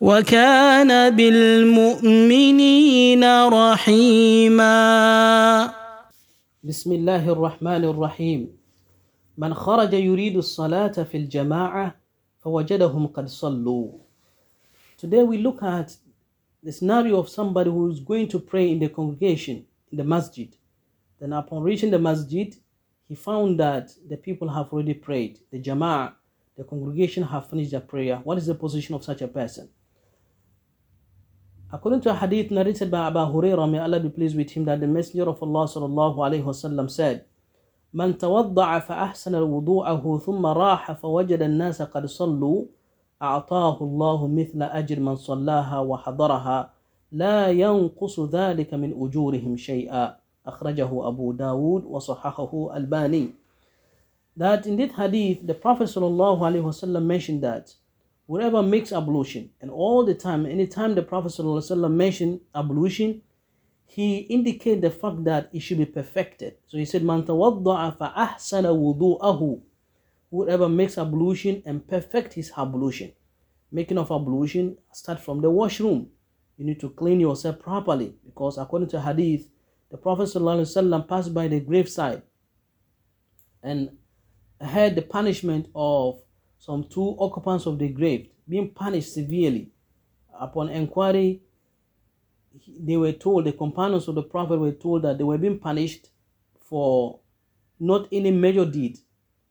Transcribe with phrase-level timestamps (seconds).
[0.00, 4.72] وكان بالمؤمنين رحيما
[6.64, 8.48] بسم الله الرحمن الرحيم
[9.38, 11.94] من خرج يريد الصلاة في الجماعة
[12.38, 13.88] فوجدهم قد صلوا
[14.98, 15.96] Today we look at
[16.62, 20.54] the scenario of somebody who is going to pray in the congregation, in the masjid.
[21.18, 22.54] Then upon reaching the masjid,
[23.08, 25.40] he found that the people have already prayed.
[25.50, 26.12] The jama'ah,
[26.57, 28.19] the congregation have finished their prayer.
[28.23, 29.69] What is the position of such a person?
[31.71, 34.79] According to a hadith narrated by Abu Hurairah, may Allah be pleased with him, that
[34.79, 37.25] the Messenger of Allah sallallahu alaihi wasallam said,
[37.93, 42.65] من توضع فأحسن وضوءه ثم راح فوجد الناس قد صلوا
[43.21, 46.69] أعطاه الله مثل أجر من صلاها وحضرها
[47.11, 50.15] لا ينقص ذلك من أجورهم شيئا
[50.45, 53.29] أخرجه أبو داود وصححه الباني
[54.36, 57.74] That in that hadith, the Prophet wasallam mentioned that
[58.26, 63.20] whoever makes ablution, and all the time, anytime the Prophet ﷺ mentioned ablution,
[63.84, 66.56] he indicated the fact that it should be perfected.
[66.66, 69.60] So he said, Man tawadda'a fa'ahsana wudu'ahu.
[70.30, 73.12] Whoever makes ablution and perfect his ablution.
[73.70, 76.08] Making of ablution, start from the washroom.
[76.56, 79.48] You need to clean yourself properly because according to hadith,
[79.90, 82.22] the Prophet ﷺ passed by the graveside
[83.62, 83.90] and
[84.62, 86.20] heard the punishment of
[86.58, 89.70] some two occupants of the grave being punished severely.
[90.38, 91.42] Upon inquiry,
[92.78, 96.08] they were told, the companions of the Prophet were told that they were being punished
[96.60, 97.20] for
[97.78, 98.98] not any major deed.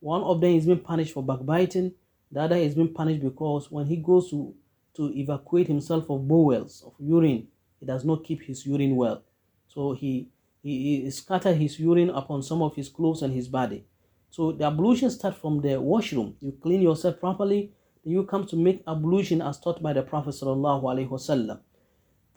[0.00, 1.92] One of them is being punished for backbiting,
[2.30, 4.54] the other is being punished because when he goes to,
[4.96, 7.48] to evacuate himself of bowels, of urine,
[7.80, 9.22] he does not keep his urine well.
[9.68, 10.28] So he,
[10.62, 13.84] he, he scattered his urine upon some of his clothes and his body.
[14.33, 16.35] So the ablution starts from the washroom.
[16.39, 20.31] You clean yourself properly, then you come to make ablution as taught by the Prophet
[20.35, 21.59] sallallahu alaihi wasallam.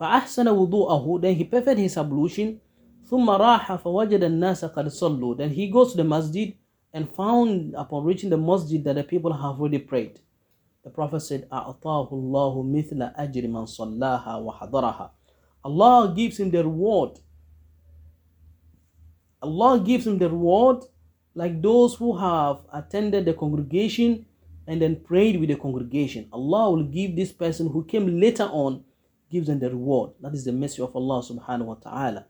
[0.03, 2.59] فأحسن وضوءه then he perfected his ablution
[3.05, 6.56] ثم راح فوجد الناس قد صلوا then he goes to the masjid
[6.93, 10.19] and found upon reaching the masjid that the people have already prayed
[10.83, 15.10] the prophet said أعطاه الله مثل أجر من صلاها وحضرها
[15.65, 17.21] Allah gives him the reward
[19.41, 20.84] Allah gives him the reward
[21.37, 24.27] like those who have attended the congregation
[24.66, 26.28] and then prayed with the congregation.
[26.33, 28.84] Allah will give this person who came later on,
[29.31, 30.10] gives them the reward.
[30.21, 32.27] That is the mercy of Allah subhanahu wa ta'ala.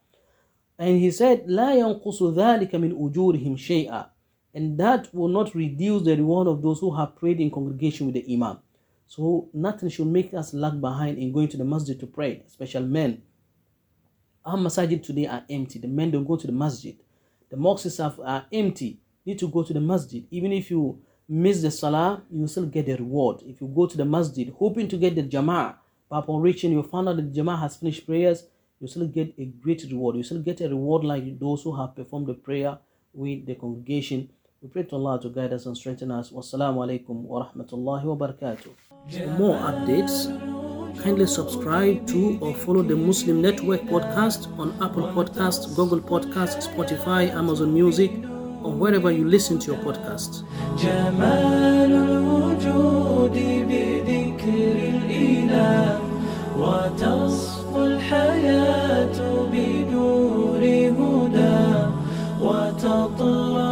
[0.79, 4.07] And he said, لا ينقص ذلك من أجورهم شيئا.
[4.55, 8.15] And that will not reduce the reward of those who have prayed in congregation with
[8.15, 8.59] the Imam.
[9.07, 12.87] So nothing should make us lag behind in going to the masjid to pray, especially
[12.87, 13.23] men.
[14.45, 15.79] Our masajid today are empty.
[15.79, 16.97] The men don't go to the masjid.
[17.50, 19.00] The mosques are empty.
[19.24, 20.26] You need to go to the masjid.
[20.32, 21.00] Even if you
[21.30, 23.42] miss the salah, you still get the reward.
[23.46, 25.76] If you go to the masjid hoping to get the jama'ah,
[26.10, 28.46] but upon reaching, you find out that the jama'ah has finished prayers,
[28.80, 30.16] you still get a great reward.
[30.16, 32.78] You still get a reward like those who have performed the prayer
[33.14, 34.30] with the congregation.
[34.62, 36.32] We pray to Allah to guide us and strengthen us.
[36.32, 38.70] Wassalamu alaikum wa rahmatullahi wa barakatuh.
[39.10, 40.28] For more updates,
[41.03, 47.31] kindly subscribe to or follow the Muslim Network podcast on Apple Podcasts, Google Podcasts, Spotify,
[47.35, 48.11] Amazon Music,
[48.63, 50.45] or wherever you listen to your podcasts.
[50.79, 53.33] جمال الوجود
[53.69, 56.01] بذكر الإله
[56.59, 59.19] وتصفو الحياة
[59.53, 60.63] بنور
[60.99, 61.63] هدى
[62.41, 63.66] وتطلب